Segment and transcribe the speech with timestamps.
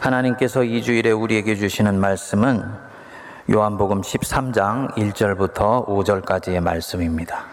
[0.00, 2.64] 하나님께서 이 주일에 우리에게 주시는 말씀은
[3.52, 7.44] 요한복음 13장 1절부터 5절까지의 말씀입니다.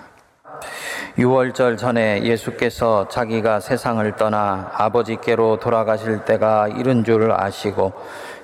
[1.18, 7.92] 6월절 전에 예수께서 자기가 세상을 떠나 아버지께로 돌아가실 때가 이른 줄 아시고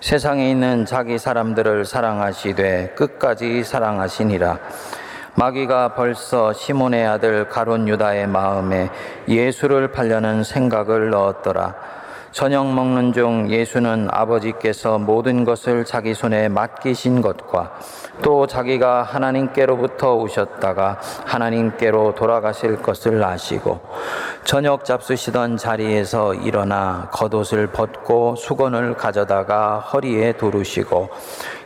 [0.01, 4.59] 세상에 있는 자기 사람들을 사랑하시되 끝까지 사랑하시니라.
[5.35, 8.89] 마귀가 벌써 시몬의 아들 가론 유다의 마음에
[9.29, 12.02] 예수를 팔려는 생각을 넣었더라.
[12.33, 17.77] 저녁 먹는 중 예수는 아버지께서 모든 것을 자기 손에 맡기신 것과
[18.23, 23.81] 또 자기가 하나님께로부터 오셨다가 하나님께로 돌아가실 것을 아시고
[24.45, 31.09] 저녁 잡수시던 자리에서 일어나 겉옷을 벗고 수건을 가져다가 허리에 두르시고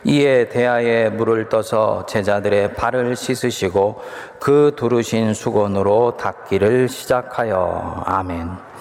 [0.03, 4.01] 이에 대하에 물을 떠서 제자들의 발을 씻으시고
[4.41, 8.76] 그 두르신 수건으로 닦기를 시작하여 아멘.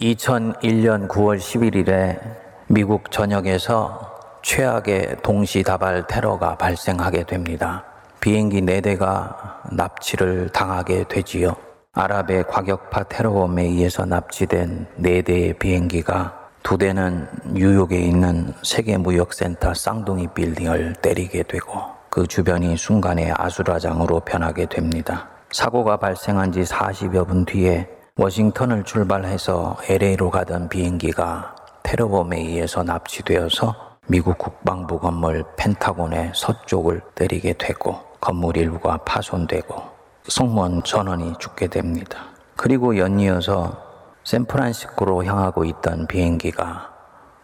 [0.00, 2.20] 2001년 9월 11일에
[2.66, 7.82] 미국 전역에서 최악의 동시다발 테러가 발생하게 됩니다.
[8.20, 9.34] 비행기 4대가
[9.72, 11.56] 납치를 당하게 되지요.
[11.94, 21.44] 아랍의 과격파 테러범에 의해서 납치된 4대의 비행기가 두 대는 뉴욕에 있는 세계무역센터 쌍둥이 빌딩을 때리게
[21.44, 21.80] 되고
[22.10, 25.28] 그 주변이 순간에 아수라장으로 변하게 됩니다.
[25.50, 34.38] 사고가 발생한 지 40여 분 뒤에 워싱턴을 출발해서 LA로 가던 비행기가 테러범에 의해서 납치되어서 미국
[34.38, 39.82] 국방부 건물 펜타곤의 서쪽을 때리게 되고 건물 일부가 파손되고
[40.28, 42.28] 승무원 전원이 죽게 됩니다.
[42.56, 43.76] 그리고 연이어서
[44.24, 46.90] 샌프란시스코로 향하고 있던 비행기가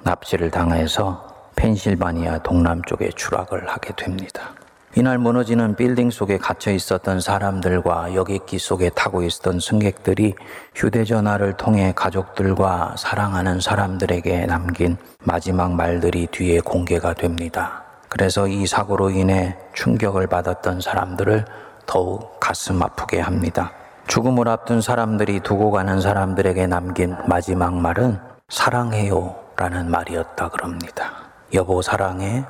[0.05, 4.55] 납치를 당해서 펜실바니아 동남쪽에 추락을 하게 됩니다.
[4.95, 10.35] 이날 무너지는 빌딩 속에 갇혀 있었던 사람들과 여객기 속에 타고 있었던 승객들이
[10.75, 17.85] 휴대전화를 통해 가족들과 사랑하는 사람들에게 남긴 마지막 말들이 뒤에 공개가 됩니다.
[18.11, 21.47] 그래서 이 사고로 인해 충격을 받았던 사람들을
[21.87, 23.73] 더욱 가슴 아프게 합니다.
[24.09, 28.19] 죽음을 앞둔 사람들이 두고 가는 사람들에게 남긴 마지막 말은
[28.51, 31.13] 사랑해요 라는 말이었다 그럽니다.
[31.55, 32.45] 여보 사랑해?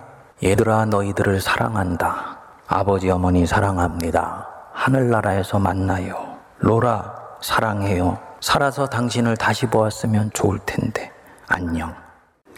[0.44, 2.38] 얘들아 너희들을 사랑한다.
[2.66, 4.48] 아버지 어머니 사랑합니다.
[4.72, 6.16] 하늘나라에서 만나요.
[6.58, 8.19] 로라 사랑해요.
[8.41, 11.12] 살아서 당신을 다시 보았으면 좋을 텐데.
[11.47, 11.94] 안녕.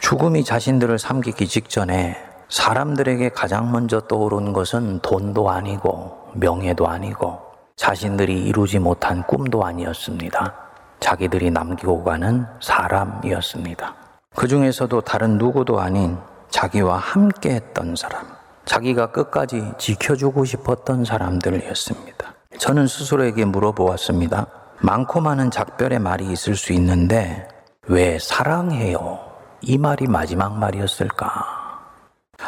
[0.01, 2.17] 죽음이 자신들을 삼키기 직전에
[2.49, 7.39] 사람들에게 가장 먼저 떠오른 것은 돈도 아니고 명예도 아니고
[7.77, 10.55] 자신들이 이루지 못한 꿈도 아니었습니다.
[11.01, 13.95] 자기들이 남기고 가는 사람이었습니다.
[14.35, 16.17] 그 중에서도 다른 누구도 아닌
[16.55, 18.27] 자기와 함께 했던 사람,
[18.65, 22.33] 자기가 끝까지 지켜주고 싶었던 사람들이었습니다.
[22.59, 24.47] 저는 스스로에게 물어보았습니다.
[24.81, 27.49] 많고 많은 작별의 말이 있을 수 있는데
[27.89, 29.19] 왜 사랑해요?
[29.63, 31.45] 이 말이 마지막 말이었을까?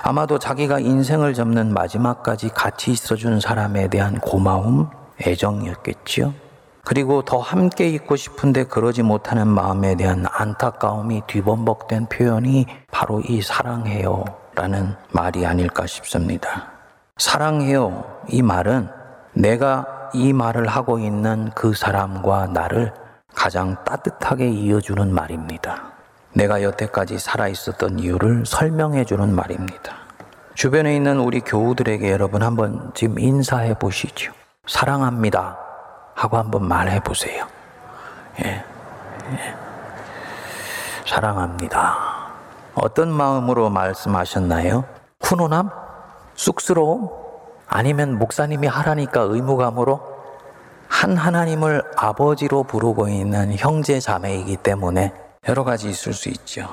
[0.05, 4.89] 아마도 자기가 인생을 접는 마지막까지 같이 있어준 사람에 대한 고마움,
[5.27, 6.33] 애정이었겠지요.
[6.87, 14.25] 그리고 더 함께 있고 싶은데 그러지 못하는 마음에 대한 안타까움이 뒤범벅된 표현이 바로 이 사랑해요
[14.55, 16.69] 라는 말이 아닐까 싶습니다.
[17.17, 18.89] 사랑해요 이 말은
[19.33, 22.95] 내가 이 말을 하고 있는 그 사람과 나를
[23.35, 25.91] 가장 따뜻하게 이어주는 말입니다.
[26.35, 29.97] 내가 여태까지 살아 있었던 이유를 설명해 주는 말입니다.
[30.55, 34.33] 주변에 있는 우리 교우들에게 여러분 한번 지금 인사해 보시죠.
[34.69, 35.66] 사랑합니다.
[36.17, 37.47] 하고 한번 말해 보세요.
[38.43, 38.49] 예.
[38.49, 39.55] 예.
[41.07, 41.97] 사랑합니다.
[42.75, 44.85] 어떤 마음으로 말씀하셨나요?
[45.21, 45.71] 훈훈함?
[46.35, 47.11] 쑥스러움?
[47.69, 50.01] 아니면 목사님이 하라니까 의무감으로
[50.89, 55.13] 한 하나님을 아버지로 부르고 있는 형제 자매이기 때문에
[55.49, 56.69] 여러 가지 있을 수 있죠.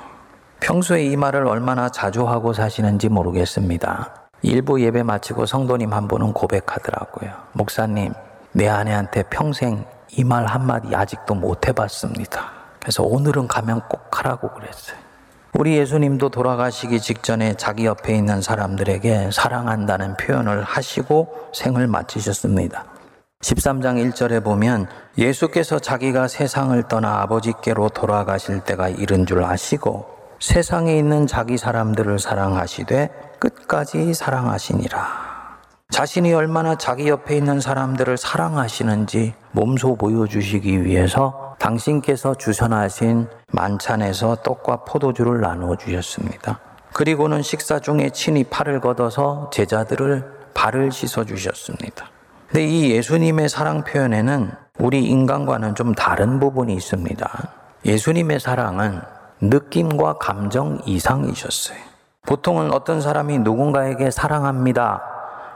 [0.62, 4.14] 평소에 이 말을 얼마나 자주 하고 사시는지 모르겠습니다.
[4.42, 7.32] 일부 예배 마치고 성도님 한 분은 고백하더라고요.
[7.54, 8.14] 목사님,
[8.54, 12.52] 내 아내한테 평생 이 말 한마디 아직도 못 해봤습니다.
[12.80, 14.98] 그래서 오늘은 가면 꼭 하라고 그랬어요.
[15.56, 22.86] 우리 예수님도 돌아가시기 직전에 자기 옆에 있는 사람들에게 사랑한다는 표현을 하시고 생을 마치셨습니다.
[23.42, 30.06] 13장 1절에 보면 예수께서 자기가 세상을 떠나 아버지께로 돌아가실 때가 이른 줄 아시고
[30.40, 33.10] 세상에 있는 자기 사람들을 사랑하시되
[33.40, 35.33] 끝까지 사랑하시니라.
[35.94, 45.42] 자신이 얼마나 자기 옆에 있는 사람들을 사랑하시는지 몸소 보여주시기 위해서 당신께서 주선하신 만찬에서 떡과 포도주를
[45.42, 46.60] 나누어 주셨습니다.
[46.94, 52.10] 그리고는 식사 중에 친히 팔을 걷어서 제자들을 발을 씻어 주셨습니다.
[52.48, 57.30] 근데 이 예수님의 사랑 표현에는 우리 인간과는 좀 다른 부분이 있습니다.
[57.86, 59.00] 예수님의 사랑은
[59.42, 61.78] 느낌과 감정 이상이셨어요.
[62.26, 65.13] 보통은 어떤 사람이 누군가에게 사랑합니다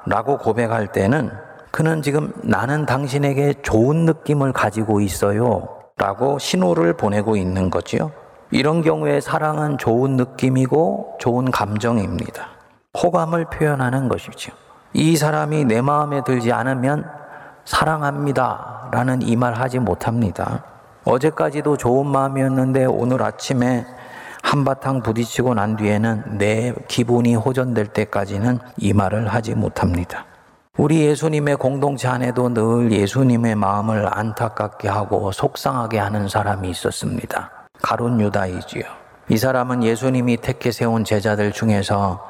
[0.08, 1.32] 라고 고백할 때는
[1.72, 5.68] 그는 지금 나는 당신에게 좋은 느낌을 가지고 있어요
[5.98, 8.12] 라고 신호를 보내고 있는 거지요.
[8.52, 12.48] 이런 경우에 사랑은 좋은 느낌이고 좋은 감정입니다.
[12.98, 14.54] 호감을 표현하는 것이죠.
[14.94, 17.06] 이 사람이 내 마음에 들지 않으면
[17.66, 20.64] 사랑합니다 라는 이 말 하지 못합니다.
[21.04, 23.86] 어제까지도 좋은 마음이었는데 오늘 아침에
[24.48, 30.26] 한바탕 부딪히고 난 뒤에는 내 기분이 호전될 때까지는 이 말을 하지 못합니다.
[30.78, 37.52] 우리 예수님의 공동체 안에도 늘 예수님의 마음을 안타깝게 하고 속상하게 하는 사람이 있었습니다.
[37.82, 38.84] 가론 유다이지요.
[39.28, 42.26] 이 사람은 예수님이 택해 세운 제자들 중에서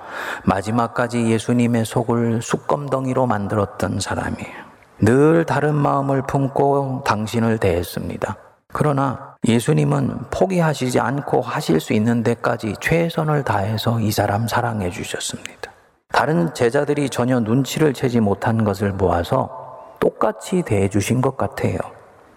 [0.46, 4.66] 마지막까지 예수님의 속을 쑥검덩이로 만들었던 사람이에요.
[5.02, 8.38] 늘 다른 마음을 품고 당신을 대했습니다.
[8.80, 15.72] 그러나 예수님은 포기하시지 않고 하실 수 있는 데까지 최선을 다해서 이 사람 사랑해 주셨습니다.
[16.10, 21.80] 다른 제자들이 전혀 눈치를 채지 못한 것을 모아서 똑같이 대해 주신 것 같아요.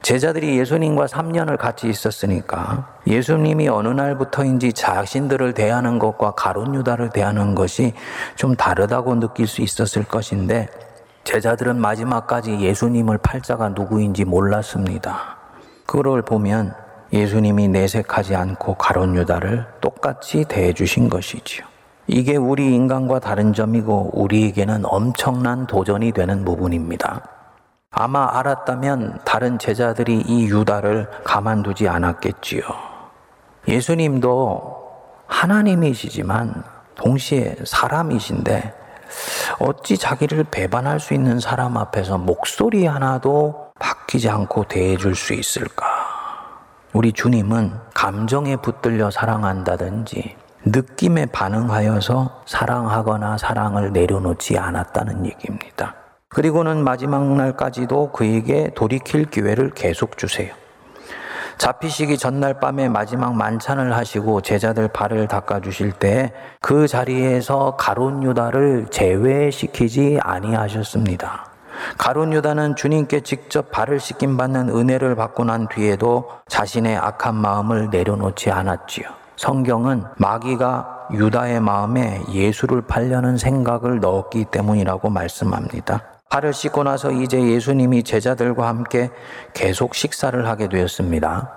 [0.01, 7.93] 제자들이 예수님과 3년을 같이 있었으니까 예수님이 어느 날부터인지 자신들을 대하는 것과 가론 유다를 대하는 것이
[8.37, 10.71] 좀 다르다고 느낄 수 있었을 것인데
[11.25, 15.40] 제자들은 마지막까지 예수님을 팔자가 누구인지 몰랐습니다.
[15.91, 16.73] 그걸 보면
[17.13, 21.67] 예수님이 내색하지 않고 가론 유다를 똑같이 대해 주신 것이지요.
[22.07, 27.23] 이게 우리 인간과 다른 점이고 우리에게는 엄청난 도전이 되는 부분입니다.
[27.91, 32.63] 아마 알았다면 다른 제자들이 이 유다를 가만두지 않았겠지요.
[33.67, 34.93] 예수님도
[35.27, 36.63] 하나님이시지만
[36.95, 38.75] 동시에 사람이신데
[39.59, 45.87] 어찌 자기를 배반할 수 있는 사람 앞에서 목소리 하나도 바뀌지 않고 대해줄 수 있을까?
[46.93, 55.95] 우리 주님은 감정에 붙들려 사랑한다든지 느낌에 반응하여서 사랑하거나 사랑을 내려놓지 않았다는 얘기입니다.
[56.29, 60.55] 그리고는 마지막 날까지도 그에게 돌이킬 기회를 계속 주세요.
[61.59, 68.87] 잡히시기 전날 밤에 마지막 만찬을 하시고 제자들 발을 닦아 주실 때 그 자리에서 가론 유다를
[68.91, 71.50] 제외시키지 아니하셨습니다.
[71.99, 78.51] 가론 유다는 주님께 직접 발을 씻김 받는 은혜를 받고 난 뒤에도 자신의 악한 마음을 내려놓지
[78.51, 79.07] 않았지요.
[79.37, 86.03] 성경은 마귀가 유다의 마음에 예수를 팔려는 생각을 넣었기 때문이라고 말씀합니다.
[86.29, 89.11] 발을 씻고 나서 이제 예수님이 제자들과 함께
[89.53, 91.51] 계속 식사를 하게 되었습니다.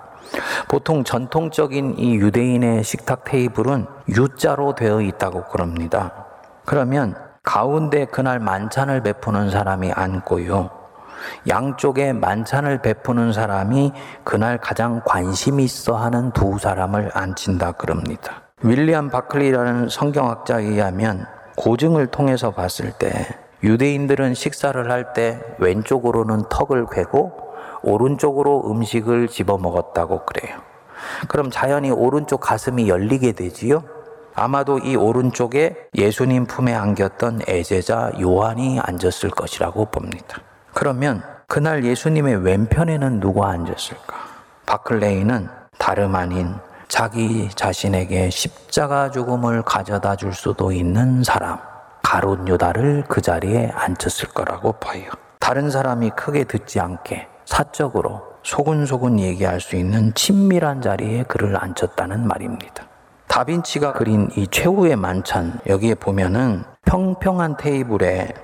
[0.68, 6.12] 보통 전통적인 이 유대인의 식탁 테이블은 U자로 되어 있다고 그럽니다.
[6.64, 10.70] 그러면 가운데 그날 만찬을 베푸는 사람이 앉고요.
[11.48, 13.92] 양쪽에 만찬을 베푸는 사람이
[14.24, 18.42] 그날 가장 관심 있어 하는 두 사람을 앉힌다 그럽니다.
[18.62, 21.26] 윌리엄 바클리라는 성경학자에 의하면
[21.56, 23.26] 고증을 통해서 봤을 때
[23.62, 27.32] 유대인들은 식사를 할 때 왼쪽으로는 턱을 괴고
[27.82, 30.58] 오른쪽으로 음식을 집어 먹었다고 그래요.
[31.28, 33.84] 그럼 자연히 오른쪽 가슴이 열리게 되지요?
[34.34, 40.38] 아마도 이 오른쪽에 예수님 품에 안겼던 애제자 요한이 앉았을 것이라고 봅니다.
[40.72, 44.14] 그러면 그날 예수님의 왼편에는 누가 앉았을까?
[44.66, 45.48] 바클레이는
[45.78, 46.54] 다름 아닌
[46.88, 51.58] 자기 자신에게 십자가 죽음을 가져다 줄 수도 있는 사람,
[52.02, 55.04] 가롯 유다를 그 자리에 앉혔을 거라고 봐요.
[55.38, 62.84] 다른 사람이 크게 듣지 않게 사적으로 소근소근 얘기할 수 있는 친밀한 자리에 그를 앉혔다는 말입니다.
[63.26, 68.34] 다빈치가 그린 이 최후의 만찬 여기에 보면은 평평한 테이블에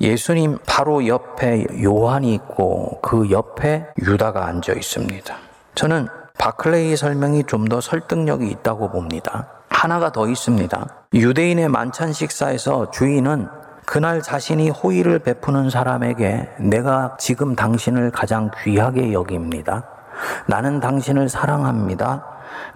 [0.00, 5.36] 예수님 바로 옆에 요한이 있고 그 옆에 유다가 앉아 있습니다.
[5.74, 9.48] 저는 바클레이 설명이 좀 더 설득력이 있다고 봅니다.
[9.68, 10.86] 하나가 더 있습니다.
[11.14, 13.48] 유대인의 만찬 식사에서 주인은
[13.84, 19.84] 그날 자신이 호의를 베푸는 사람에게 내가 지금 당신을 가장 귀하게 여깁니다.
[20.46, 22.24] 나는 당신을 사랑합니다.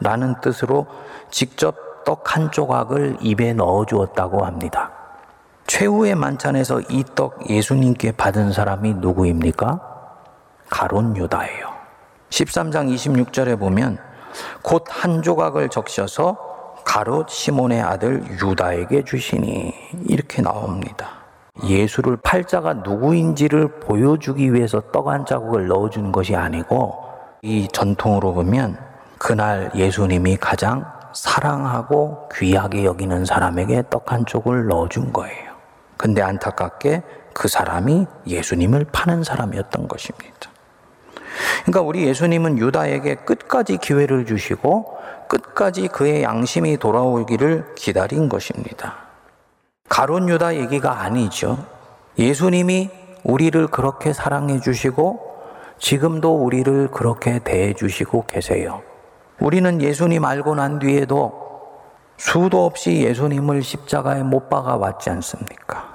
[0.00, 0.86] 라는 뜻으로
[1.30, 4.90] 직접 떡 한 조각을 입에 넣어 주었다고 합니다.
[5.66, 9.80] 최후의 만찬에서 이 떡 예수님께 받은 사람이 누구입니까?
[10.68, 11.68] 가론 유다예요.
[12.30, 13.98] 13장 26절에 보면
[14.62, 16.36] 곧 한 조각을 적셔서
[16.84, 19.72] 가롯 시몬의 아들 유다에게 주시니
[20.08, 21.08] 이렇게 나옵니다.
[21.64, 26.98] 예수를 팔자가 누구인지를 보여주기 위해서 떡 한 자국을 넣어준 것이 아니고
[27.42, 28.76] 이 전통으로 보면
[29.24, 35.54] 그날 예수님이 가장 사랑하고 귀하게 여기는 사람에게 떡 한 쪽을 넣어준 거예요.
[35.96, 37.02] 근데 안타깝게
[37.32, 40.50] 그 사람이 예수님을 파는 사람이었던 것입니다.
[41.62, 48.96] 그러니까 우리 예수님은 유다에게 끝까지 기회를 주시고 끝까지 그의 양심이 돌아오기를 기다린 것입니다.
[49.88, 51.64] 가론 유다 얘기가 아니죠.
[52.18, 52.90] 예수님이
[53.22, 55.18] 우리를 그렇게 사랑해 주시고
[55.78, 58.82] 지금도 우리를 그렇게 대해 주시고 계세요.
[59.40, 61.44] 우리는 예수님 알고 난 뒤에도
[62.16, 65.94] 수도 없이 예수님을 십자가에 못 박아 왔지 않습니까?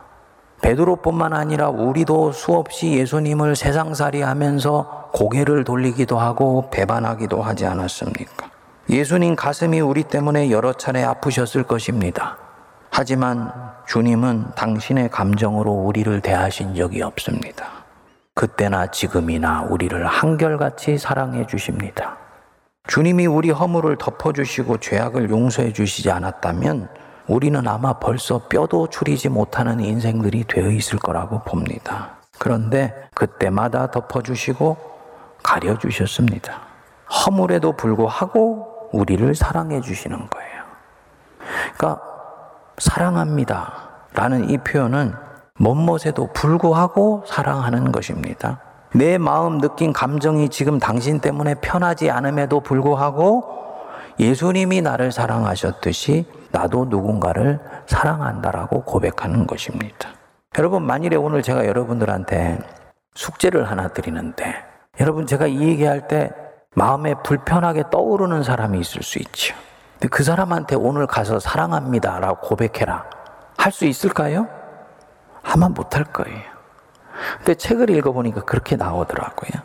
[0.62, 8.50] 베드로뿐만 아니라 우리도 수없이 예수님을 세상살이 하면서 고개를 돌리기도 하고 배반하기도 하지 않았습니까?
[8.89, 12.38] 예수님 가슴이 우리 때문에 여러 차례 아프셨을 것입니다.
[12.91, 13.51] 하지만
[13.88, 17.67] 주님은 당신의 감정으로 우리를 대하신 적이 없습니다.
[18.34, 22.18] 그때나 지금이나 우리를 한결같이 사랑해 주십니다.
[22.89, 26.89] 주님이 우리 허물을 덮어주시고 죄악을 용서해 주시지 않았다면
[27.27, 32.17] 우리는 아마 벌써 뼈도 추리지 못하는 인생들이 되어 있을 거라고 봅니다.
[32.39, 34.75] 그런데 그때마다 덮어주시고
[35.43, 36.62] 가려주셨습니다.
[37.27, 40.63] 허물에도 불구하고 우리를 사랑해 주시는 거예요.
[41.77, 42.01] 그러니까
[42.79, 43.89] 사랑합니다.
[44.15, 45.13] 라는 이 표현은
[45.60, 48.62] 멋멋에도 불구하고 사랑하는 것입니다.
[48.93, 53.43] 내 마음 느낀 감정이 지금 당신 때문에 편하지 않음에도 불구하고
[54.19, 60.10] 예수님이 나를 사랑하셨듯이 나도 누군가를 사랑한다라고 고백하는 것입니다.
[60.58, 62.60] 여러분, 만일에 오늘 제가 여러분들한테
[63.13, 64.55] 숙제를 하나 드리는데,
[65.00, 66.31] 여러분, 제가 이 얘기할 때
[66.75, 69.55] 마음에 불편하게 떠오르는 사람이 있을 수 있죠.
[69.93, 72.19] 근데 그 사람한테 오늘 가서 사랑합니다.
[72.19, 73.05] 라고 고백해라.
[73.58, 74.48] 할 수 있을까요?
[75.43, 76.49] 아마 못할 거예요.
[77.38, 79.61] 근데 책을 읽어보니까 그렇게 나오더라고요.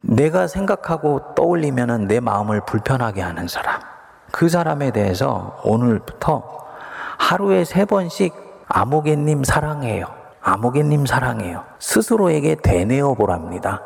[0.00, 3.80] 내가 생각하고 떠올리면 내 마음을 불편하게 하는 사람.
[4.30, 6.42] 그 사람에 대해서 오늘부터
[7.18, 8.34] 하루에 세 번씩
[8.68, 10.06] 아무개님 사랑해요.
[10.42, 11.64] 아무개님 사랑해요.
[11.78, 13.80] 스스로에게 대내어 보랍니다.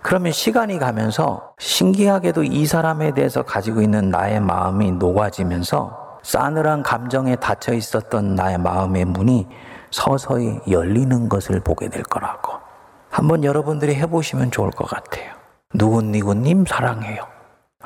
[0.00, 7.74] 그러면 시간이 가면서 신기하게도 이 사람에 대해서 가지고 있는 나의 마음이 녹아지면서 싸늘한 감정에 닫혀
[7.74, 9.46] 있었던 나의 마음의 문이
[9.90, 12.52] 서서히 열리는 것을 보게 될 거라고.
[13.10, 15.32] 한번 여러분들이 해보시면 좋을 것 같아요.
[15.74, 17.26] 누군니군님 사랑해요.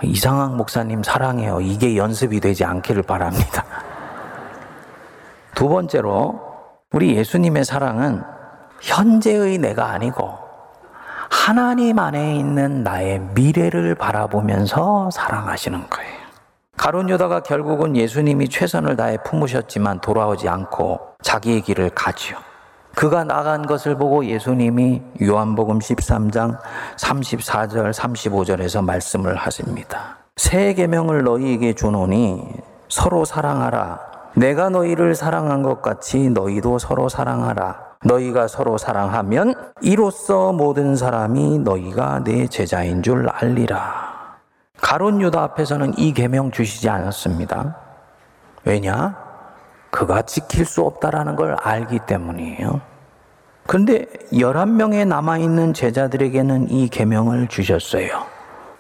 [0.03, 1.61] 이상학 목사님 사랑해요.
[1.61, 3.65] 이게 연습이 되지 않기를 바랍니다.
[5.55, 6.41] 두 번째로,
[6.93, 8.23] 우리 예수님의 사랑은
[8.81, 10.39] 현재의 내가 아니고
[11.31, 16.22] 하나님 안에 있는 나의 미래를 바라보면서 사랑하시는 거예요.
[16.83, 22.37] 가론 유다가 결국은 예수님이 최선을 다해 품으셨지만 돌아오지 않고 자기의 길을 가지요.
[22.97, 26.59] 그가 나간 것을 보고 예수님이 요한복음 13장
[26.97, 30.17] 34절 35절에서 말씀을 하십니다.
[30.37, 32.43] 새 계명을 너희에게 주노니
[32.89, 34.01] 서로 사랑하라.
[34.35, 37.79] 내가 너희를 사랑한 것 같이 너희도 서로 사랑하라.
[38.05, 44.12] 너희가 서로 사랑하면 이로써 모든 사람이 너희가 내 제자인 줄 알리라.
[44.83, 47.77] 가론 유다 앞에서는 이 계명 주시지 않았습니다.
[48.65, 49.17] 왜냐?
[49.91, 52.81] 그가 지킬 수 없다라는 걸 알기 때문이에요.
[53.67, 58.25] 그런데 11명의 남아 있는 제자들에게는 이 계명을 주셨어요.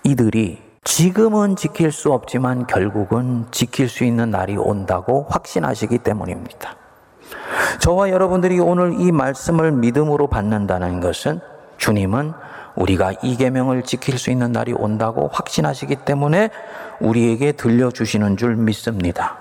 [0.03, 6.75] 이들이 지금은 지킬 수 없지만 결국은 지킬 수 있는 날이 온다고 확신하시기 때문입니다.
[7.79, 11.41] 저와 여러분들이 오늘 이 말씀을 믿음으로 받는다는 것은
[11.79, 12.33] 주님은
[12.75, 16.51] 우리가 이 계명을 지킬 수 있는 날이 온다고 확신하시기 때문에
[17.01, 19.37] 우리에게 들려주시는 줄 믿습니다.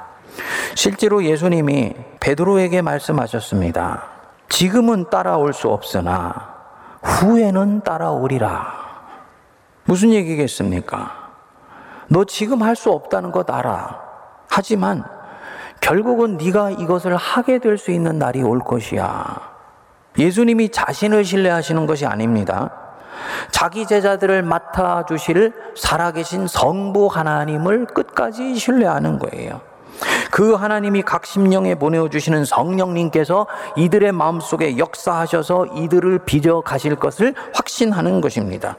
[0.75, 4.03] 실제로 예수님이 베드로에게 말씀하셨습니다.
[4.49, 6.51] 지금은 따라올 수 없으나
[7.03, 8.81] 후에는 따라오리라.
[9.85, 11.19] 무슨 얘기겠습니까?
[12.07, 13.99] 너 지금 할 수 없다는 것 알아.
[14.49, 15.03] 하지만
[15.79, 19.41] 결국은 네가 이것을 하게 될 수 있는 날이 올 것이야.
[20.17, 22.71] 예수님이 자신을 신뢰하시는 것이 아닙니다.
[23.51, 29.61] 자기 제자들을 맡아 주실 살아계신 성부 하나님을 끝까지 신뢰하는 거예요.
[30.31, 38.77] 그 하나님이 각 심령에 보내주시는 성령님께서 이들의 마음속에 역사하셔서 이들을 빚어 가실 것을 확신하는 것입니다.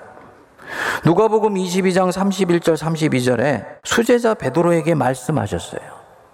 [1.05, 5.83] 누가복음 22장 31절 32절에 수제자 베드로에게 말씀하셨어요.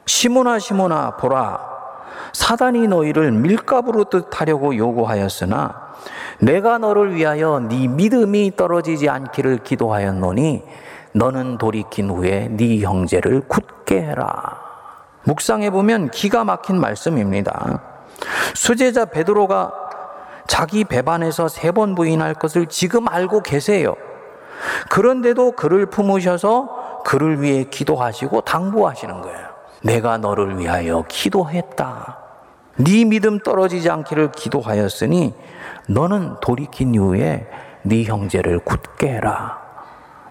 [0.06, 1.67] 시모나 시모나 보라
[2.38, 5.88] 사단이 너희를 밀가부로 뜻하려고 요구하였으나
[6.38, 10.62] 내가 너를 위하여 네 믿음이 떨어지지 않기를 기도하였노니
[11.14, 14.57] 너는 돌이킨 후에 네 형제를 굳게 해라.
[15.25, 17.83] 묵상해 보면 기가 막힌 말씀입니다.
[18.54, 19.73] 수제자 베드로가
[20.47, 23.97] 자기 배반에서 세 번 부인할 것을 지금 알고 계세요.
[24.90, 29.49] 그런데도 그를 품으셔서 그를 위해 기도하시고 당부하시는 거예요.
[29.83, 32.17] 내가 너를 위하여 기도했다.
[32.78, 35.35] 네 믿음 떨어지지 않기를 기도하였으니
[35.88, 37.47] 너는 돌이킨 이후에
[37.82, 39.61] 네 형제를 굳게 해라.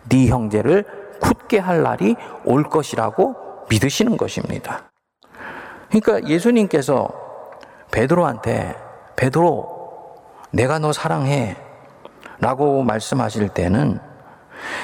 [0.10, 0.86] 네 형제를
[1.20, 3.36] 굳게 할 날이 올 것이라고
[3.70, 4.84] 믿으시는 것입니다.
[5.90, 7.10] 그러니까 예수님께서
[7.92, 8.76] 베드로한테
[9.16, 10.16] 베드로
[10.52, 11.58] 내가 너 사랑해
[12.40, 14.00] 라고 말씀하실 때는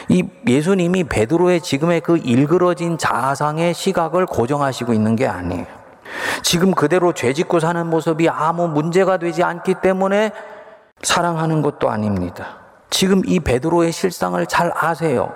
[0.09, 5.82] 이 예수님이 베드로의 지금의 그 일그러진 자상의 시각을 고정하시고 있는 게 아니에요.
[6.41, 10.31] 지금 그대로 죄 짓고 사는 모습이 아무 문제가 되지 않기 때문에
[11.01, 12.57] 사랑하는 것도 아닙니다.
[12.89, 15.31] 지금 이 베드로의 실상을 잘 아세요.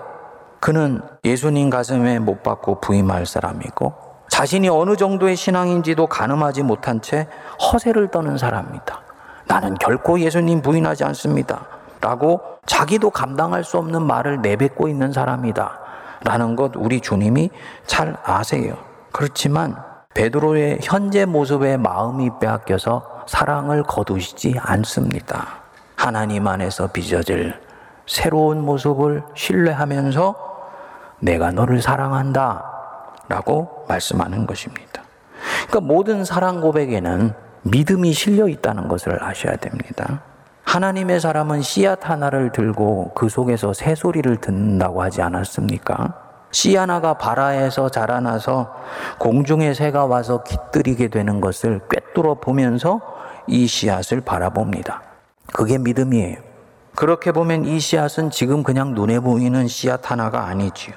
[0.59, 3.93] 그는 예수님 가슴에 못 박고 부임할 사람이고
[4.29, 7.27] 자신이 어느 정도의 신앙인지도 가늠하지 못한 채
[7.61, 9.01] 허세를 떠는 사람입니다.
[9.45, 11.65] 나는 결코 예수님 부인하지 않습니다.
[12.01, 15.79] 라고 자기도 감당할 수 없는 말을 내뱉고 있는 사람이다.
[16.23, 17.49] 라는 것 우리 주님이
[17.85, 18.75] 잘 아세요.
[19.11, 19.75] 그렇지만
[20.17, 25.59] 베드로의 현재 모습에 마음이 빼앗겨서 사랑을 거두시지 않습니다.
[25.95, 27.53] 하나님 안에서 빚어질
[28.07, 30.35] 새로운 모습을 신뢰하면서
[31.19, 32.65] 내가 너를 사랑한다.
[33.29, 35.03] 라고 말씀하는 것입니다.
[35.67, 40.23] 그러니까 모든 사랑 고백에는 믿음이 실려 있다는 것을 아셔야 됩니다.
[40.63, 46.26] 하나님의 사람은 씨앗 하나를 들고 그 속에서 새소리를 듣는다고 하지 않았습니까?
[46.51, 48.73] 씨 하나가 바라에서 자라나서
[49.19, 53.01] 공중의 새가 와서 깃들이게 되는 것을 꿰뚫어 보면서
[53.47, 55.01] 이 씨앗을 바라봅니다.
[55.53, 56.37] 그게 믿음이에요.
[56.95, 60.95] 그렇게 보면 이 씨앗은 지금 그냥 눈에 보이는 씨앗 하나가 아니지요.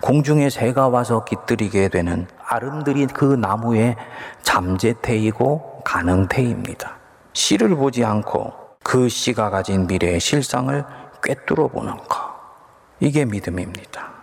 [0.00, 3.96] 공중의 새가 와서 깃들이게 되는 아름드리 그 나무의
[4.42, 6.96] 잠재태이고 가능태입니다.
[7.32, 8.52] 씨를 보지 않고
[8.82, 10.84] 그 씨가 가진 미래의 실상을
[11.22, 12.34] 꿰뚫어 보는 것.
[13.00, 14.13] 이게 믿음입니다.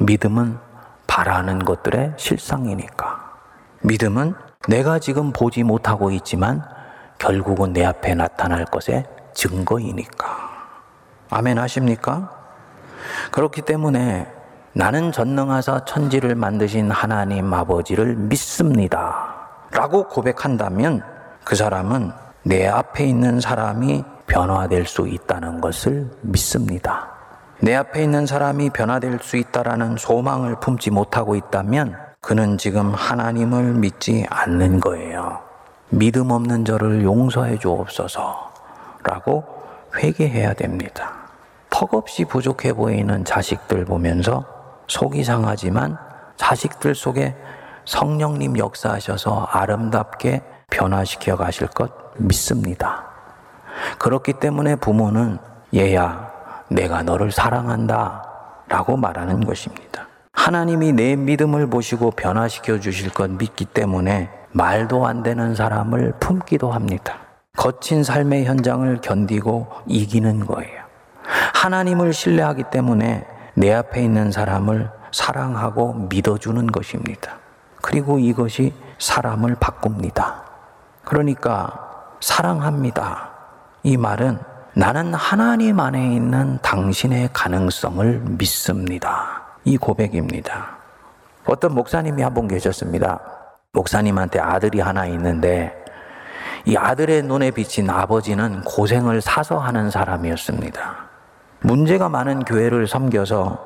[0.00, 0.58] 믿음은
[1.06, 3.30] 바라는 것들의 실상이니까.
[3.82, 4.34] 믿음은
[4.68, 6.62] 내가 지금 보지 못하고 있지만
[7.18, 9.04] 결국은 내 앞에 나타날 것의
[9.34, 10.26] 증거이니까.
[11.30, 12.30] 아멘 하십니까?
[13.30, 14.26] 그렇기 때문에
[14.72, 19.36] 나는 전능하사 천지를 만드신 하나님 아버지를 믿습니다.
[19.72, 21.02] 라고 고백한다면
[21.44, 27.19] 그 사람은 내 앞에 있는 사람이 변화될 수 있다는 것을 믿습니다.
[27.62, 34.26] 내 앞에 있는 사람이 변화될 수 있다라는 소망을 품지 못하고 있다면 그는 지금 하나님을 믿지
[34.30, 35.40] 않는 거예요.
[35.90, 38.50] 믿음 없는 저를 용서해 주옵소서
[39.02, 39.44] 라고
[39.96, 41.12] 회개해야 됩니다.
[41.68, 44.44] 턱없이 부족해 보이는 자식들 보면서
[44.86, 45.98] 속이 상하지만
[46.36, 47.36] 자식들 속에
[47.84, 53.04] 성령님 역사하셔서 아름답게 변화시켜 가실 것 믿습니다.
[53.98, 55.38] 그렇기 때문에 부모는
[55.74, 56.29] 얘야,
[56.70, 58.26] 내가 너를 사랑한다.
[58.68, 60.06] 라고 말하는 것입니다.
[60.32, 67.18] 하나님이 내 믿음을 보시고 변화시켜 주실 것 믿기 때문에 말도 안 되는 사람을 품기도 합니다.
[67.56, 70.80] 거친 삶의 현장을 견디고 이기는 거예요.
[71.54, 77.38] 하나님을 신뢰하기 때문에 내 앞에 있는 사람을 사랑하고 믿어주는 것입니다.
[77.82, 80.44] 그리고 이것이 사람을 바꿉니다.
[81.04, 83.30] 그러니까 사랑합니다.
[83.82, 84.38] 이 말은
[84.74, 89.42] 나는 하나님 안에 있는 당신의 가능성을 믿습니다.
[89.64, 90.78] 이 고백입니다.
[91.46, 93.20] 어떤 목사님이 한 분 계셨습니다.
[93.72, 95.74] 목사님한테 아들이 하나 있는데
[96.64, 101.08] 이 아들의 눈에 비친 아버지는 고생을 사서 하는 사람이었습니다.
[101.62, 103.58] 문제가 많은 교회를 섬겨서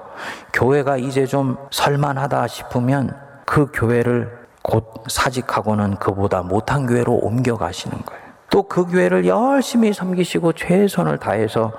[0.52, 8.23] 교회가 이제 좀 설만하다 싶으면 그 교회를 곧 사직하고는 그보다 못한 교회로 옮겨가시는 거예요.
[8.54, 11.72] 또 그 교회를 열심히 섬기시고 최선을 다해서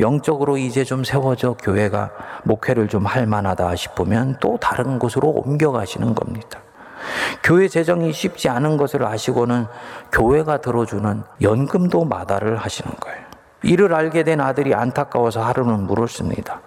[0.00, 2.10] 영적으로 이제 좀 세워져 교회가
[2.42, 6.58] 목회를 좀 할 만하다 싶으면 또 다른 곳으로 옮겨가시는 겁니다.
[7.44, 9.66] 교회 재정이 쉽지 않은 것을 아시고는
[10.10, 13.20] 교회가 들어주는 연금도 마다를 하시는 거예요.
[13.62, 16.60] 이를 알게 된 아들이 안타까워서 하루는 물었습니다.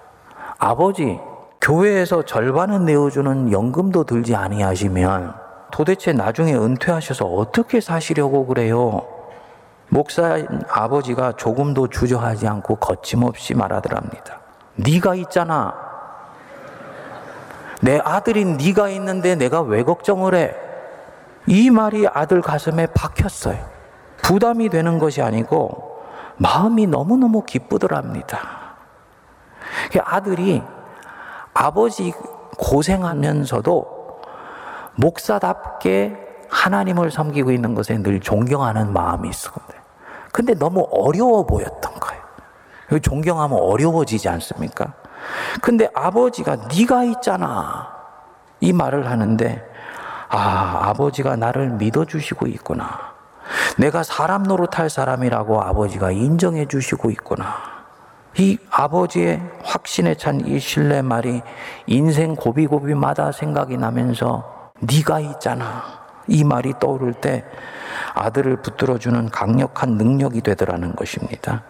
[0.57, 1.19] 아버지,
[1.59, 5.33] 교회에서 절반은 내어주는 연금도 들지 아니하시면
[5.73, 9.18] 도대체 나중에 은퇴하셔서 어떻게 사시려고 그래요?
[9.89, 14.39] 목사인 아버지가 조금도 주저하지 않고 거침없이 말하더랍니다.
[14.75, 15.73] 네가 있잖아.
[17.81, 20.55] 내 아들인 네가 있는데 내가 왜 걱정을 해?
[21.47, 23.57] 이 말이 아들 가슴에 박혔어요.
[24.21, 26.03] 부담이 되는 것이 아니고
[26.37, 28.59] 마음이 너무너무 기쁘더랍니다.
[30.03, 30.61] 아들이
[31.53, 32.13] 아버지
[32.57, 33.99] 고생하면서도
[34.95, 39.78] 목사답게 하나님을 섬기고 있는 것에 늘 존경하는 마음이 있었는데
[40.31, 42.99] 근데 너무 어려워 보였던 거예요.
[43.01, 44.93] 존경하면 어려워지지 않습니까?
[45.61, 47.87] 근데 아버지가 네가 있잖아.
[48.61, 49.63] 이 말을 하는데
[50.29, 53.13] 아, 아버지가 나를 믿어 주시고 있구나.
[53.77, 57.55] 내가 사람 노릇할 사람이라고 아버지가 인정해 주시고 있구나.
[58.37, 61.41] 이 아버지의 확신에 찬 이 신뢰 말이
[61.87, 65.83] 인생 고비고비마다 생각이 나면서 네가 있잖아.
[66.27, 67.43] 이 말이 떠오를 때
[68.19, 71.63] 아들을 붙들어주는 강력한 능력이 되더라는 것입니다.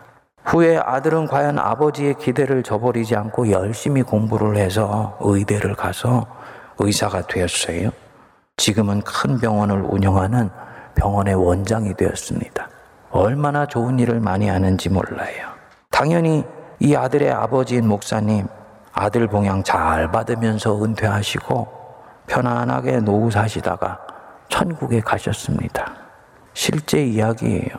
[0.46, 6.26] 후에 아들은 과연 아버지의 기대를 저버리지 않고 열심히 공부를 해서 의대를 가서
[6.80, 7.92] 의사가 되었어요.
[8.58, 10.50] 지금은 큰 병원을 운영하는
[10.96, 12.68] 병원의 원장이 되었습니다.
[13.12, 15.50] 얼마나 좋은 일을 많이 하는지 몰라요.
[15.92, 16.44] 당연히
[16.80, 18.48] 이 아들의 아버지인 목사님
[18.92, 21.68] 아들 봉양 잘 받으면서 은퇴하시고
[22.28, 24.00] 편안하게 노후 사시다가
[24.50, 26.09] 천국에 가셨습니다.
[26.60, 27.70] 실제 이야기예요.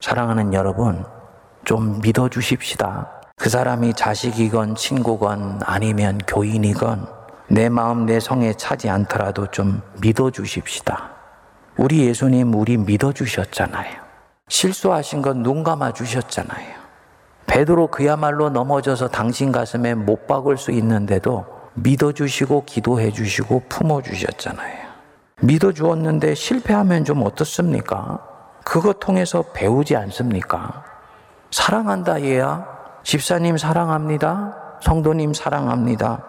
[0.00, 1.02] 사랑하는 여러분,
[1.64, 3.08] 좀 믿어 주십시다.
[3.36, 7.06] 그 사람이 자식이건 친구건 아니면 교인이건
[7.48, 11.08] 내 마음 내 성에 차지 않더라도 좀 믿어 주십시다.
[11.78, 13.94] 우리 예수님 우리 믿어 주셨잖아요.
[14.48, 16.76] 실수하신 건 눈 감아 주셨잖아요.
[17.46, 24.87] 베드로 그야말로 넘어져서 당신 가슴에 못 박을 수 있는데도 믿어 주시고 기도해 주시고 품어 주셨잖아요.
[25.40, 28.18] 믿어 주었는데 실패하면 좀 어떻습니까?
[28.64, 30.84] 그것 통해서 배우지 않습니까?
[31.50, 32.66] 사랑한다 얘야.
[33.04, 34.78] 집사님 사랑합니다.
[34.82, 36.24] 성도님 사랑합니다.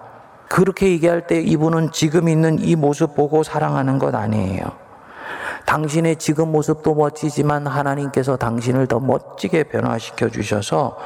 [0.48, 4.64] 그렇게 얘기할 때 이분은 지금 있는 이 모습 보고 사랑하는 것 아니에요.
[5.66, 10.98] 당신의 지금 모습도 멋지지만 하나님께서 당신을 더 멋지게 변화시켜 주셔서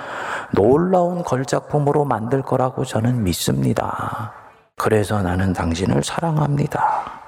[0.51, 4.33] 놀라운 걸작품으로 만들 거라고 저는 믿습니다.
[4.77, 7.22] 그래서 나는 당신을 사랑합니다.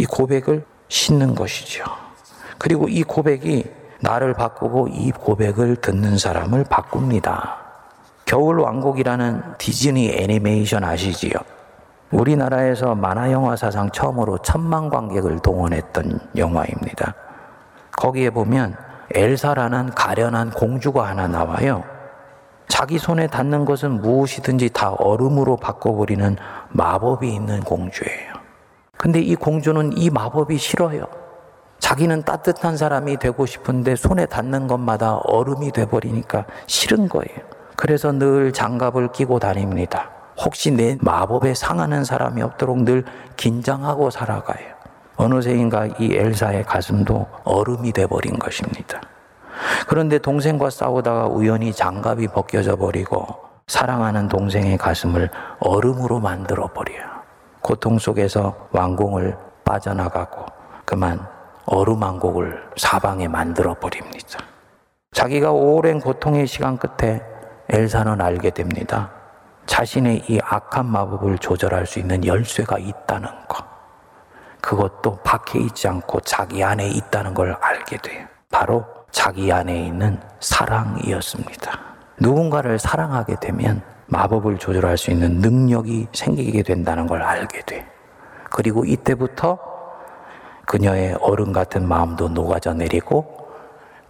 [0.00, 1.84] 이 고백을 신는 것이죠.
[2.56, 3.64] 그리고 이 고백이
[4.00, 7.58] 나를 바꾸고 이 고백을 듣는 사람을 바꿉니다.
[8.24, 11.32] 겨울 왕국이라는 디즈니 애니메이션 아시지요?
[12.12, 17.14] 우리나라에서 만화 영화 사상 처음으로 천만 관객을 동원했던 영화입니다.
[17.92, 18.76] 거기에 보면
[19.14, 21.84] 엘사라는 가련한 공주가 하나 나와요.
[22.68, 26.36] 자기 손에 닿는 것은 무엇이든지 다 얼음으로 바꿔버리는
[26.70, 28.29] 마법이 있는 공주예요.
[29.00, 31.06] 근데 이 공주는 이 마법이 싫어요.
[31.78, 37.38] 자기는 따뜻한 사람이 되고 싶은데 손에 닿는 것마다 얼음이 돼버리니까 싫은 거예요.
[37.76, 40.10] 그래서 늘 장갑을 끼고 다닙니다.
[40.36, 43.06] 혹시 내 마법에 상하는 사람이 없도록 늘
[43.38, 44.66] 긴장하고 살아가요.
[45.16, 49.00] 어느새인가 이 엘사의 가슴도 얼음이 돼버린 것입니다.
[49.86, 53.26] 그런데 동생과 싸우다가 우연히 장갑이 벗겨져 버리고
[53.66, 57.09] 사랑하는 동생의 가슴을 얼음으로 만들어 버려요.
[57.70, 60.44] 고통 속에서 왕궁을 빠져나가고
[60.84, 61.24] 그만
[61.66, 64.40] 왕국을 사방에 만들어 버립니다.
[65.12, 67.22] 자기가 오랜 고통의 시간 끝에
[67.68, 69.12] 엘사는 알게 됩니다.
[69.66, 73.64] 자신의 이 악한 마법을 조절할 수 있는 열쇠가 있다는 것.
[74.60, 78.26] 그것도 밖에 있지 않고 자기 안에 있다는 걸 알게 돼요.
[78.50, 81.78] 바로 자기 안에 있는 사랑이었습니다.
[82.18, 83.80] 누군가를 사랑하게 되면
[84.10, 87.86] 마법을 조절할 수 있는 능력이 생기게 된다는 걸 알게 돼.
[88.50, 89.58] 그리고 이때부터
[90.66, 93.48] 그녀의 어른 같은 마음도 녹아져 내리고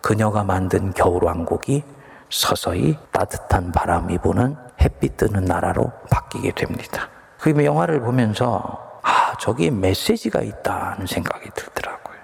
[0.01, 1.85] 그녀가 만든 겨울왕국이
[2.31, 7.09] 서서히 따뜻한 바람이 부는 햇빛 뜨는 나라로 바뀌게 됩니다.
[7.39, 12.17] 그 영화를 보면서 아, 저기 메시지가 있다는 생각이 들더라고요.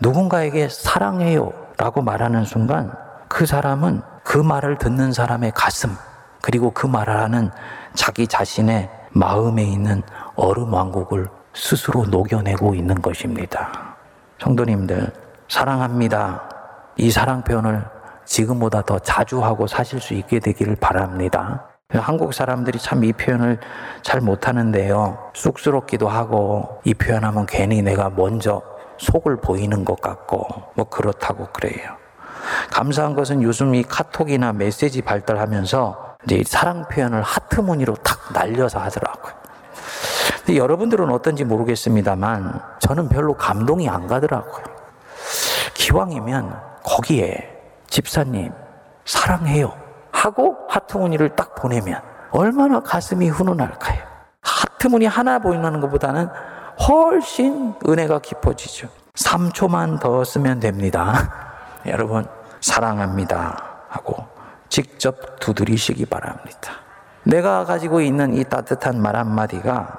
[0.00, 2.92] 누군가에게 사랑해요 라고 말하는 순간
[3.28, 5.90] 그 사람은 그 말을 듣는 사람의 가슴,
[6.42, 7.50] 그리고 그 말을 하는
[7.94, 10.02] 자기 자신의 마음에 있는
[10.36, 13.96] 얼음 왕국을 스스로 녹여내고 있는 것입니다.
[14.40, 15.12] 성도님들,
[15.48, 16.42] 사랑합니다.
[16.96, 17.84] 이 사랑 표현을
[18.24, 21.64] 지금보다 더 자주 하고 사실 수 있게 되기를 바랍니다.
[21.90, 23.60] 한국 사람들이 참 이 표현을
[24.02, 25.30] 잘 못하는데요.
[25.34, 28.62] 쑥스럽기도 하고 이 표현하면 괜히 내가 먼저
[28.98, 31.96] 속을 보이는 것 같고 뭐 그렇다고 그래요.
[32.72, 39.32] 감사한 것은 요즘 이 카톡이나 메시지 발달하면서 이제 사랑 표현을 하트 무늬로 탁 날려서 하더라고요.
[40.38, 44.64] 근데 여러분들은 어떤지 모르겠습니다만 저는 별로 감동이 안 가더라고요.
[45.74, 47.48] 기왕이면 거기에
[47.88, 48.52] 집사님
[49.04, 49.72] 사랑해요
[50.10, 54.02] 하고 하트 무늬를 딱 보내면 얼마나 가슴이 훈훈할까요?
[54.42, 56.28] 하트 무늬 하나 보이는 것보다는
[56.88, 58.88] 훨씬 은혜가 깊어지죠.
[59.14, 61.12] 3초만 더 쓰면 됩니다.
[61.86, 62.26] 여러분
[62.60, 63.56] 사랑합니다
[63.88, 64.31] 하고
[64.72, 66.72] 직접 두드리시기 바랍니다.
[67.24, 69.98] 내가 가지고 있는 이 따뜻한 말 한마디가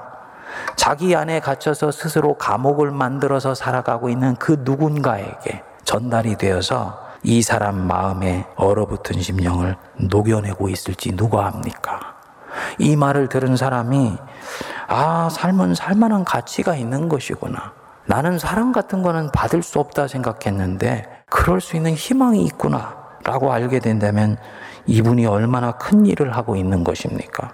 [0.76, 8.48] 자기 안에 갇혀서 스스로 감옥을 만들어서 살아가고 있는 그 누군가에게 전달이 되어서 이 사람 마음에
[8.56, 9.78] 얼어붙은 심령을
[10.10, 12.16] 녹여내고 있을지 누가 합니까?
[12.80, 14.18] 이 말을 들은 사람이
[14.88, 17.74] 아, 삶은 살만한 가치가 있는 것이구나.
[18.08, 23.04] 나는 사랑 같은 거는 받을 수 없다 생각했는데 그럴 수 있는 희망이 있구나.
[23.24, 24.38] 라고 알게 된다면
[24.86, 27.52] 이분이 얼마나 큰 일을 하고 있는 것입니까?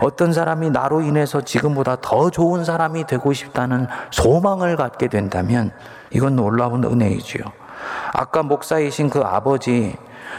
[0.00, 5.70] 어떤 사람이 나로 인해서 지금보다 더 좋은 사람이 되고 싶다는 소망을 갖게 된다면
[6.10, 7.44] 이건 놀라운 은혜이지요.
[8.12, 9.96] 아까 목사이신 그 아버지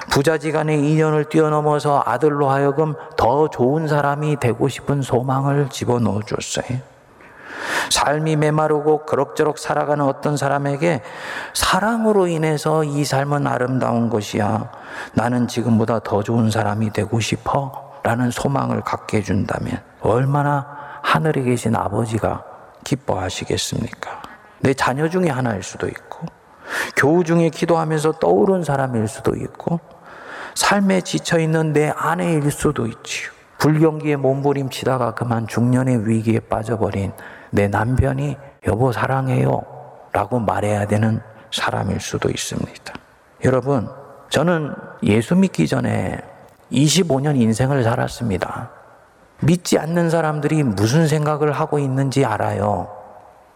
[0.09, 6.90] 부자지간의 인연을 뛰어넘어서 아들로 하여금 더 좋은 사람이 되고 싶은 소망을 집어넣어 줬어요.
[7.89, 11.01] 삶이 메마르고 그럭저럭 살아가는 어떤 사람에게
[11.53, 14.71] 사랑으로 인해서 이 삶은 아름다운 것이야.
[15.13, 17.91] 나는 지금보다 더 좋은 사람이 되고 싶어.
[18.03, 22.43] 라는 소망을 갖게 해준다면 얼마나 하늘에 계신 아버지가
[22.83, 24.21] 기뻐하시겠습니까?
[24.59, 26.25] 내 자녀 중에 하나일 수도 있고,
[26.95, 29.79] 교우 중에 기도하면서 떠오른 사람일 수도 있고,
[30.55, 33.31] 삶에 지쳐있는 내 아내일 수도 있지요.
[33.61, 37.11] 불경기에 몸부림치다가 그만 중년의 위기에 빠져버린
[37.51, 39.61] 내 남편이 여보 사랑해요
[40.11, 41.21] 라고 말해야 되는
[41.51, 42.93] 사람일 수도 있습니다.
[43.45, 43.87] 여러분,
[44.29, 46.17] 저는 예수 믿기 전에
[46.71, 48.71] 25년 인생을 살았습니다.
[49.41, 52.89] 믿지 않는 사람들이 무슨 생각을 하고 있는지 알아요.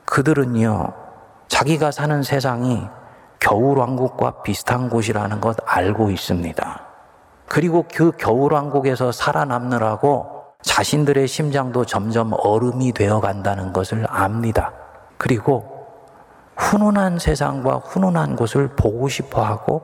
[0.05, 0.93] 그들은요,
[1.47, 2.85] 자기가 사는 세상이
[3.39, 6.94] 겨울왕국과 비슷한 곳이라는 것 알고 있습니다.
[7.47, 14.73] 그리고 그 겨울왕국에서 살아남느라고 자신들의 심장도 점점 얼음이 되어 간다는 것을 압니다.
[15.17, 15.75] 그리고
[16.57, 19.83] 훈훈한 세상과 훈훈한 곳을 보고 싶어 하고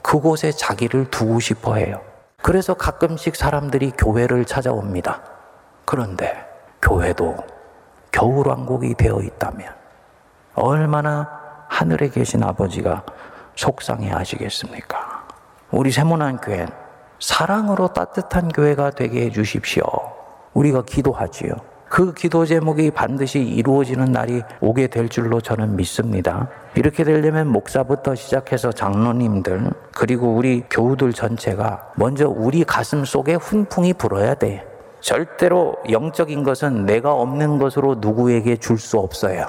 [0.00, 2.00] 그곳에 자기를 두고 싶어 해요.
[2.42, 5.22] 그래서 가끔씩 사람들이 교회를 찾아옵니다.
[5.84, 6.44] 그런데
[6.80, 7.36] 교회도
[8.10, 9.68] 겨울왕국이 되어 있다면
[10.54, 11.28] 얼마나
[11.68, 13.04] 하늘에 계신 아버지가
[13.54, 15.26] 속상해 하시겠습니까?
[15.70, 16.81] 우리 세모난 교회는
[17.22, 19.84] 사랑으로 따뜻한 교회가 되게 해 주십시오.
[20.54, 21.52] 우리가 기도하지요.
[21.88, 26.48] 그 기도 제목이 반드시 이루어지는 날이 오게 될 줄로 저는 믿습니다.
[26.74, 34.34] 이렇게 되려면 목사부터 시작해서 장로님들, 그리고 우리 교우들 전체가 먼저 우리 가슴 속에 훈풍이 불어야
[34.34, 34.66] 돼.
[35.00, 39.46] 절대로 영적인 것은 내가 없는 것으로 누구에게 줄 수 없어요.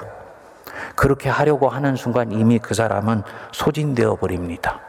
[0.94, 4.80] 그렇게 하려고 하는 순간 이미 그 사람은 소진되어 버립니다.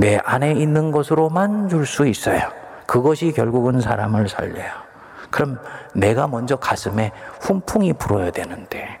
[0.00, 2.40] 내 안에 있는 것으로만 줄 수 있어요.
[2.86, 4.70] 그것이 결국은 사람을 살려요.
[5.30, 5.58] 그럼
[5.92, 8.98] 내가 먼저 가슴에 훈풍이 불어야 되는데,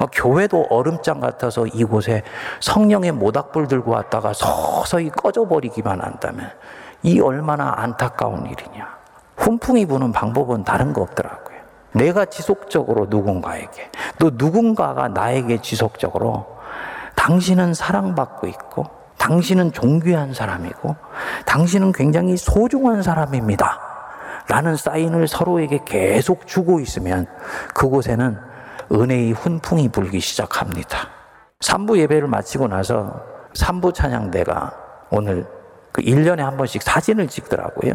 [0.00, 2.22] 어, 교회도 얼음장 같아서 이곳에
[2.58, 6.50] 성령의 모닥불 들고 왔다가 서서히 꺼져버리기만 한다면,
[7.04, 8.92] 이 얼마나 안타까운 일이냐.
[9.36, 11.58] 훈풍이 부는 방법은 다른 거 없더라고요.
[11.92, 16.58] 내가 지속적으로 누군가에게, 또 누군가가 나에게 지속적으로
[17.14, 20.96] 당신은 사랑받고 있고, 당신은 존귀한 사람이고,
[21.46, 23.80] 당신은 굉장히 소중한 사람입니다.
[24.48, 27.26] 라는 사인을 서로에게 계속 주고 있으면
[27.72, 28.36] 그곳에는
[28.92, 31.08] 은혜의 훈풍이 불기 시작합니다.
[31.60, 33.22] 3부 예배를 마치고 나서
[33.54, 34.74] 3부 찬양대가
[35.08, 35.46] 오늘
[35.90, 37.94] 그 1년에 한 번씩 사진을 찍더라고요.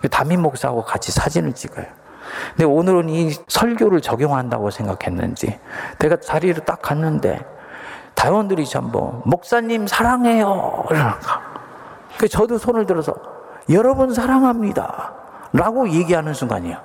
[0.00, 1.84] 그 담임 목사하고 같이 사진을 찍어요.
[2.56, 5.58] 근데 오늘은 이 설교를 적용한다고 생각했는지
[5.98, 7.44] 내가 자리를 딱 갔는데
[8.14, 10.84] 다원들이 전부 목사님 사랑해요.
[12.18, 13.14] 그 저도 손을 들어서
[13.70, 15.12] 여러분 사랑합니다.
[15.52, 16.76] 라고 얘기하는 순간이에요.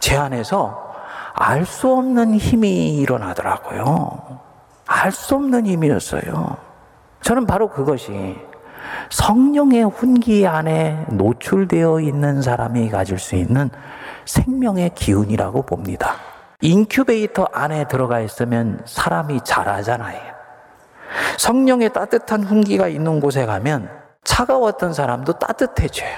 [0.00, 0.92] 제 안에서
[1.34, 4.40] 알 수 없는 힘이 일어나더라고요.
[4.86, 6.56] 알 수 없는 힘이었어요.
[7.22, 8.36] 저는 바로 그것이
[9.10, 13.70] 성령의 훈기 안에 노출되어 있는 사람이 가질 수 있는
[14.26, 16.16] 생명의 기운이라고 봅니다.
[16.60, 20.20] 인큐베이터 안에 들어가 있으면 사람이 자라잖아요.
[21.38, 23.88] 성령의 따뜻한 훈기가 있는 곳에 가면
[24.24, 26.10] 차가웠던 사람도 따뜻해져요.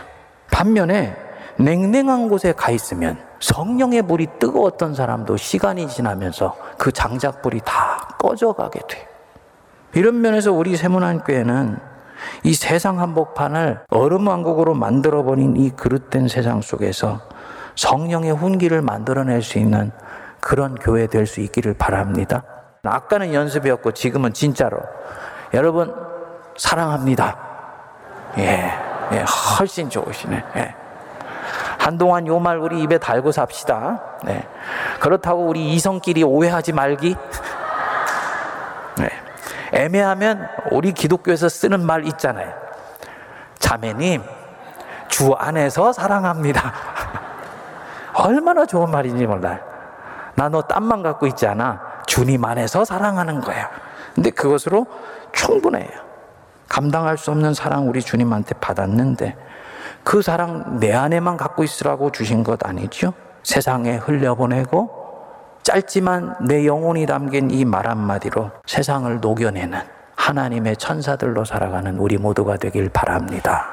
[0.50, 1.16] 반면에
[1.58, 9.08] 냉랭한 곳에 가 있으면 성령의 불이 뜨거웠던 사람도 시간이 지나면서 그 장작불이 다 꺼져가게 돼.
[9.94, 11.78] 이런 면에서 우리 세문안 교회는
[12.42, 17.20] 이 세상 한복판을 얼음 왕국으로 만들어버린 이 그릇된 세상 속에서
[17.76, 19.92] 성령의 훈기를 만들어낼 수 있는
[20.40, 22.42] 그런 교회 될 수 있기를 바랍니다.
[22.90, 24.78] 아까는 연습이었고 지금은 진짜로
[25.52, 25.94] 여러분
[26.56, 27.36] 사랑합니다.
[28.38, 28.72] 예,
[29.12, 29.24] 예
[29.58, 30.44] 훨씬 좋으시네.
[30.56, 30.74] 예.
[31.78, 34.00] 한동안 요 말 우리 입에 달고 삽시다.
[34.24, 34.46] 네.
[35.00, 37.14] 그렇다고 우리 이성끼리 오해하지 말기.
[38.98, 39.10] 네.
[39.72, 42.52] 애매하면 우리 기독교에서 쓰는 말 있잖아요.
[43.58, 44.22] 자매님,
[45.08, 46.72] 주 안에서 사랑합니다.
[48.14, 49.58] 얼마나 좋은 말인지 몰라요.
[50.36, 51.93] 나 너 땀만 갖고 있지 않아.
[52.14, 53.68] 주님 안에서 사랑하는 거야.
[54.14, 54.86] 근데 그것으로
[55.32, 55.88] 충분해요.
[56.68, 59.36] 감당할 수 없는 사랑 우리 주님한테 받았는데
[60.04, 63.14] 그 사랑 내 안에만 갖고 있으라고 주신 것 아니죠?
[63.42, 64.90] 세상에 흘려보내고
[65.64, 69.80] 짧지만 내 영혼이 담긴 이 말 한마디로 세상을 녹여내는
[70.14, 73.66] 하나님의 천사들로 살아가는 우리 모두가 되길 바랍니다.